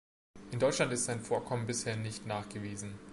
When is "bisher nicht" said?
1.67-2.25